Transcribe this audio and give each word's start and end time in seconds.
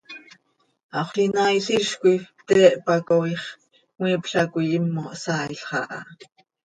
Haxöl 0.95 1.21
inaail 1.25 1.65
hizcoi 1.69 2.17
pte 2.45 2.61
hpacooix, 2.83 3.43
cmiipla 3.95 4.41
coi 4.53 4.65
himo 4.71 5.01
hsaailx 5.11 5.63
aha. 5.79 5.99